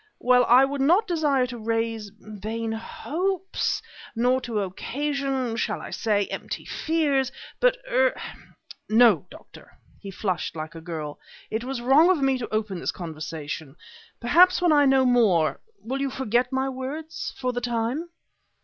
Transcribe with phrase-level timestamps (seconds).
[0.17, 3.83] "Well, I would not desire to raise vain hopes
[4.15, 8.19] nor to occasion, shall I say, empty fears; but er...
[8.89, 11.19] no, Doctor!" He flushed like a girl
[11.51, 13.75] "It was wrong of me to open this conversation.
[14.19, 18.09] Perhaps, when I know more will you forget my words, for the time?"